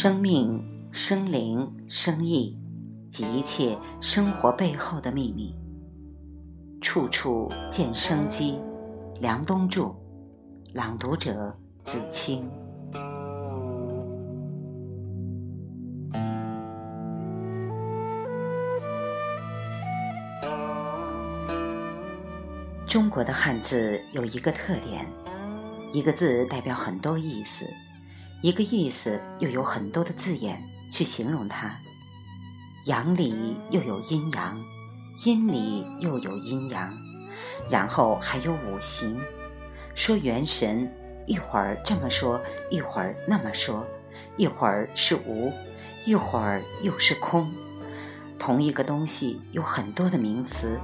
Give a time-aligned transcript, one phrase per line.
[0.00, 2.56] 生命、生灵、生意
[3.10, 5.52] 及一切生活背后的秘密，
[6.80, 8.60] 处处见生机。
[9.20, 9.92] 梁冬著，
[10.72, 11.52] 朗读者
[11.82, 12.48] 子清。
[22.86, 25.04] 中国的汉字有一个特点，
[25.92, 27.66] 一个字代表很多意思。
[28.40, 31.76] 一个意思又有很多的字眼去形容它，
[32.84, 34.56] 阳里又有阴阳，
[35.24, 36.96] 阴里又有阴阳，
[37.68, 39.18] 然后还有五行。
[39.96, 40.88] 说元神，
[41.26, 43.84] 一会儿这么说，一会儿那么说，
[44.36, 45.52] 一会儿是无，
[46.04, 47.52] 一会儿又是空。
[48.38, 50.78] 同一个东西有很多的名词，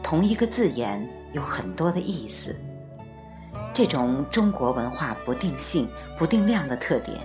[0.00, 2.54] 同一个字眼有很多的意思。
[3.72, 7.16] 这种中国文化不定性、不定量的特点，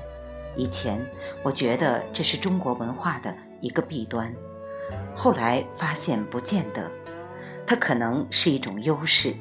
[0.56, 1.04] 以前
[1.44, 4.34] 我觉得这是中国文化的一个弊端，
[5.16, 6.90] 后来发现不见得，
[7.66, 9.36] 它可能是一种优势，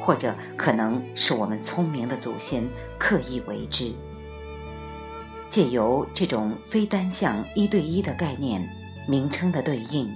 [0.00, 2.66] 或者可能是我们聪明的祖先
[2.98, 3.92] 刻意为之。
[5.48, 8.66] 借由这种非单向一对一的概念
[9.06, 10.12] 名称的对应，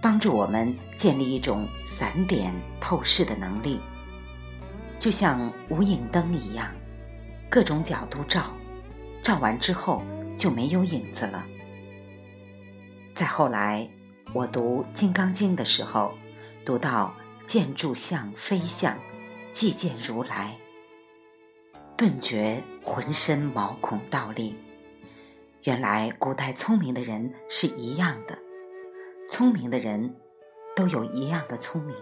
[0.00, 3.80] 帮助我们建立一种散点透视的能力。
[5.02, 6.72] 就像无影灯一样，
[7.50, 8.56] 各种角度照，
[9.20, 10.00] 照完之后
[10.36, 11.44] 就没有影子了。
[13.12, 13.90] 再后来，
[14.32, 16.14] 我读《金刚经》的时候，
[16.64, 17.12] 读到
[17.44, 18.96] “见诸相非相，
[19.50, 20.56] 即见如来”，
[21.98, 24.54] 顿觉浑身毛孔倒立。
[25.64, 28.38] 原来古代聪明的人是一样的，
[29.28, 30.14] 聪明的人
[30.76, 31.96] 都有一样的聪明，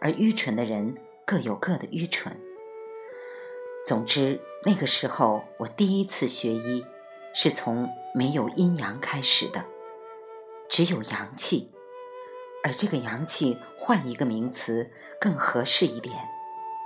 [0.00, 0.96] 而愚蠢的人。
[1.26, 2.40] 各有各的愚蠢。
[3.86, 6.84] 总之，那个时候我第一次学医，
[7.34, 9.64] 是从没有阴阳开始的，
[10.68, 11.70] 只有阳气。
[12.62, 14.90] 而这个阳气，换一个名词
[15.20, 16.14] 更合适一点，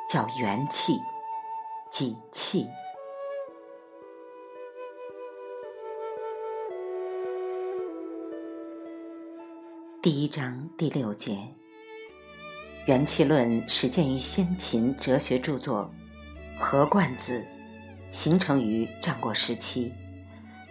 [0.09, 0.99] 叫元气，
[1.91, 2.67] 即气。
[10.03, 11.58] 第一章第六节。
[12.89, 15.93] 元气论始建于先秦哲学著作
[16.59, 17.41] 《合贯子》，
[18.11, 19.93] 形成于战国时期，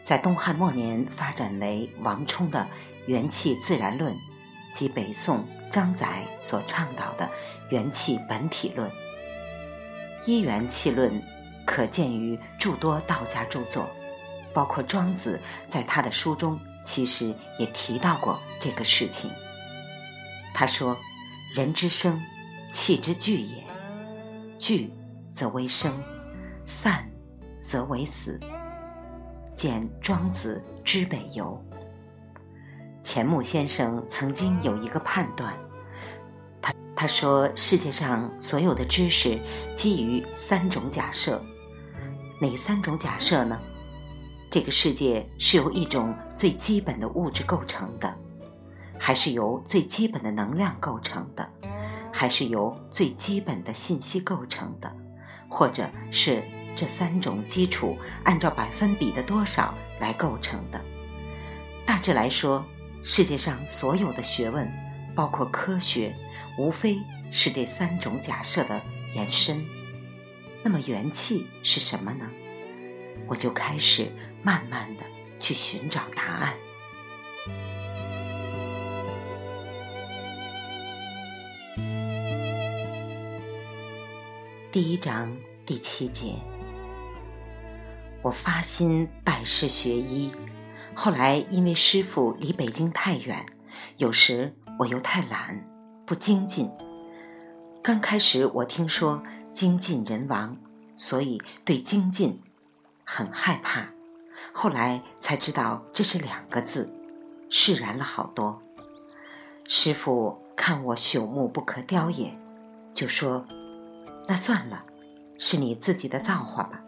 [0.03, 2.67] 在东汉末年发展为王充的
[3.05, 4.11] 元气自然论，
[4.73, 7.29] 及北宋张载所倡导的
[7.69, 8.89] 元气本体论。
[10.25, 11.21] 一元气论
[11.67, 13.87] 可见于诸多道家著作，
[14.55, 19.29] 包括庄子在他的书中其实也提到过这个事情。
[20.51, 20.97] 他说。
[21.49, 22.21] 人之生，
[22.69, 23.63] 气之聚也。
[24.59, 24.91] 聚
[25.31, 25.93] 则为生，
[26.65, 27.09] 散
[27.61, 28.37] 则为死。
[29.55, 31.59] 见庄子《知北游》。
[33.01, 35.57] 钱穆先生曾经有一个判断，
[36.61, 39.39] 他他说世界上所有的知识
[39.73, 41.41] 基于三种假设，
[42.41, 43.57] 哪三种假设呢？
[44.51, 48.13] 这个世界是由一种最基本的物质构成的。
[48.99, 51.49] 还是由最基本的能量构成的，
[52.11, 54.93] 还是由最基本的信息构成的，
[55.49, 56.43] 或者是
[56.75, 60.81] 这三种基础按照百分比的多少来构成的？
[61.85, 62.65] 大致来说，
[63.03, 64.69] 世界上所有的学问，
[65.15, 66.13] 包括科学，
[66.57, 68.81] 无非是这三种假设的
[69.13, 69.65] 延伸。
[70.63, 72.29] 那么元气是什么呢？
[73.27, 74.11] 我就开始
[74.43, 75.03] 慢慢的
[75.39, 76.53] 去寻找答案。
[84.77, 86.35] 第一章第七节，
[88.21, 90.31] 我发心拜师学医，
[90.93, 93.43] 后来因为师傅离北京太远，
[93.95, 95.67] 有时我又太懒，
[96.05, 96.69] 不精进。
[97.81, 100.55] 刚开始我听说精进人亡，
[100.95, 102.39] 所以对精进
[103.03, 103.89] 很害怕。
[104.53, 106.93] 后来才知道这是两个字，
[107.49, 108.61] 释然了好多。
[109.67, 112.37] 师傅看我朽木不可雕也，
[112.93, 113.43] 就说。
[114.27, 114.83] 那算了，
[115.37, 116.83] 是你自己的造化吧。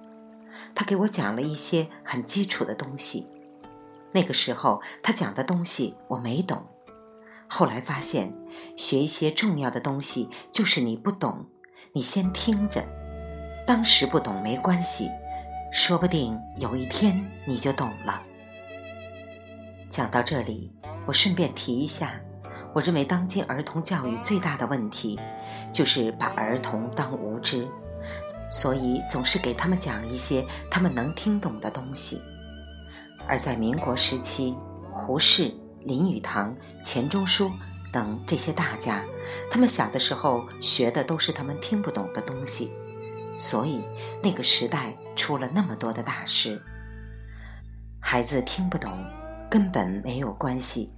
[0.75, 3.27] 他给我讲了一些很基础的东西，
[4.11, 6.65] 那个时候他讲的东西我没懂。
[7.47, 8.33] 后来发现，
[8.75, 11.45] 学一些重要的东西，就是你不懂，
[11.93, 12.85] 你先听着，
[13.65, 15.09] 当时不懂没关系，
[15.71, 18.21] 说不定有一天你就懂了。
[19.89, 20.71] 讲到这里，
[21.07, 22.19] 我顺便提一下。
[22.73, 25.19] 我认为当今儿童教育最大的问题，
[25.71, 27.67] 就是把儿童当无知，
[28.51, 32.21] 所以总是给他们讲一些他们能听懂的东西。
[33.27, 34.55] 而在民国时期，
[34.91, 37.51] 胡适、林语堂、钱钟书
[37.91, 39.03] 等这些大家，
[39.51, 42.71] 他们小的时候学的都是他们听不懂的东西，
[43.37, 43.81] 所以
[44.21, 46.61] 那个时代出了那么多的大师。
[47.99, 49.03] 孩子听不懂，
[49.49, 50.91] 根本没有关系。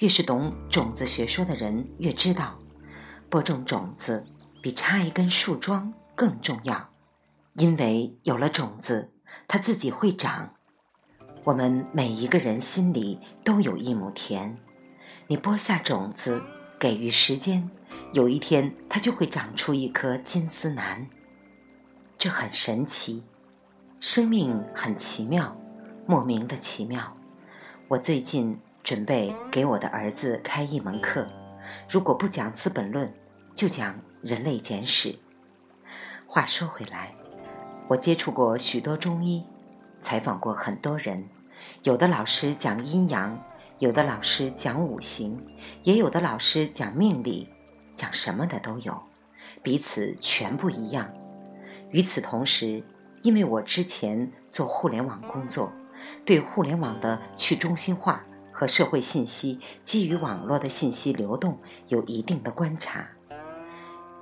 [0.00, 2.58] 越是懂种子学说的人，越知道
[3.28, 4.24] 播种种子
[4.62, 6.88] 比插一根树桩更重要，
[7.52, 9.12] 因为有了种子，
[9.46, 10.54] 它自己会长。
[11.44, 14.56] 我们每一个人心里都有一亩田，
[15.26, 16.42] 你播下种子，
[16.78, 17.70] 给予时间，
[18.14, 21.10] 有一天它就会长出一颗金丝楠。
[22.16, 23.22] 这很神奇，
[24.00, 25.60] 生命很奇妙，
[26.06, 27.14] 莫名的奇妙。
[27.88, 28.58] 我最近。
[28.90, 31.24] 准备给我的儿子开一门课，
[31.88, 33.06] 如果不讲《资本论》，
[33.54, 35.10] 就讲《人类简史》。
[36.26, 37.14] 话说回来，
[37.86, 39.46] 我接触过许多中医，
[40.00, 41.28] 采访过很多人，
[41.84, 43.40] 有的老师讲阴阳，
[43.78, 45.40] 有的老师讲五行，
[45.84, 47.48] 也有的老师讲命理，
[47.94, 49.00] 讲什么的都有，
[49.62, 51.08] 彼此全不一样。
[51.90, 52.82] 与此同时，
[53.22, 55.72] 因为我之前做互联网工作，
[56.24, 58.24] 对互联网的去中心化。
[58.60, 61.58] 和社会信息基于网络的信息流动
[61.88, 63.08] 有一定的观察。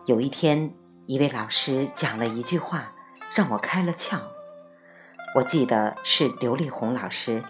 [0.07, 0.73] 有一天，
[1.07, 2.93] 一位老师讲了一句话，
[3.35, 4.21] 让我开了窍。
[5.35, 7.43] 我记得是刘丽红老师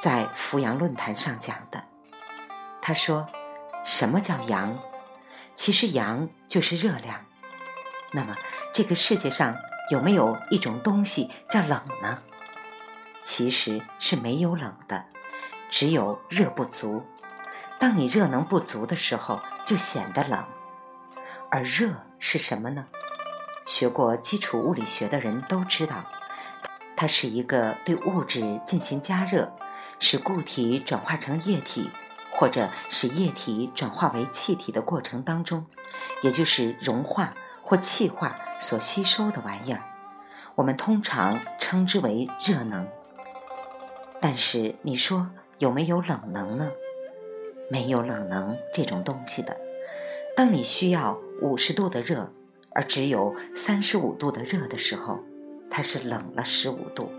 [0.00, 1.84] 在阜阳论坛上讲的。
[2.80, 3.28] 他说
[3.86, 4.76] ：“什么叫阳？
[5.54, 7.24] 其实阳就是热量。
[8.10, 8.36] 那么，
[8.74, 9.56] 这个世界上
[9.92, 12.20] 有没有一种东西叫冷呢？
[13.22, 15.04] 其实是没有冷的。”
[15.72, 17.02] 只有热不足，
[17.80, 20.44] 当你热能不足的时候，就显得冷。
[21.50, 22.84] 而热是什么呢？
[23.64, 26.04] 学过基础物理学的人都知道，
[26.94, 29.50] 它是一个对物质进行加热，
[29.98, 31.90] 使固体转化成液体，
[32.30, 35.64] 或者使液体转化为气体的过程当中，
[36.22, 37.32] 也就是融化
[37.62, 39.80] 或气化所吸收的玩意儿。
[40.54, 42.86] 我们通常称之为热能。
[44.20, 45.30] 但是你说？
[45.62, 46.72] 有没有冷能呢？
[47.70, 49.56] 没有冷能这种东西的。
[50.36, 52.32] 当你需要五十度的热，
[52.70, 55.20] 而只有三十五度的热的时候，
[55.70, 57.12] 它是冷了十五度。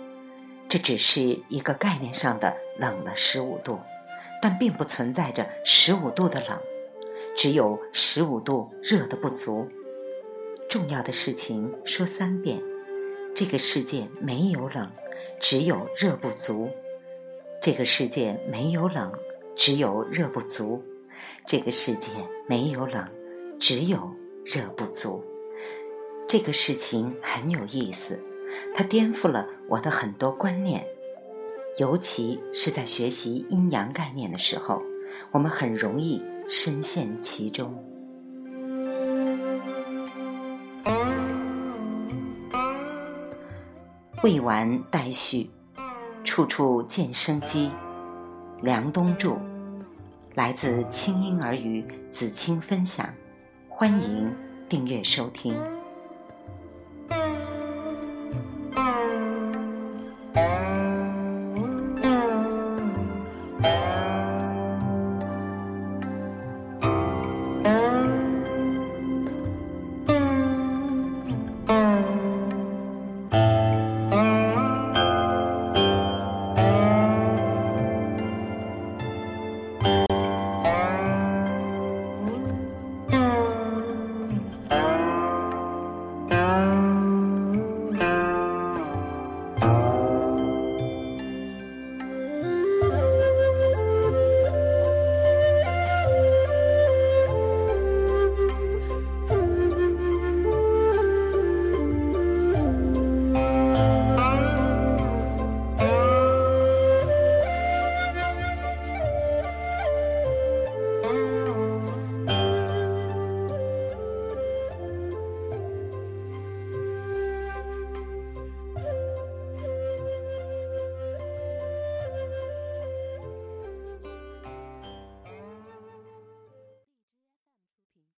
[0.68, 3.80] 这只是一个概念上的冷了十五度，
[4.42, 6.60] 但并不存在着十五度的冷，
[7.38, 9.69] 只有十五度热的不足。
[10.69, 12.62] 重要的事情说三遍：
[13.34, 14.92] 这个世界没有冷，
[15.40, 16.69] 只有热不足。
[17.63, 19.10] 这个世界没有冷，
[19.56, 20.83] 只有热不足。
[21.48, 22.12] 这个世界
[22.45, 23.07] 没有冷，
[23.57, 24.13] 只有
[24.44, 25.24] 热不足。
[26.27, 28.19] 这个事情很有意思，
[28.75, 30.86] 它颠覆了我的很多观念，
[31.77, 34.81] 尤其是在学习阴阳概念的时候，
[35.31, 37.81] 我们很容易深陷其中。
[44.21, 45.50] 未完待续。
[46.33, 47.69] 处处见生机，
[48.63, 49.37] 梁冬著，
[50.33, 53.07] 来自清音儿语子青分享，
[53.69, 54.33] 欢迎
[54.68, 55.54] 订阅收听。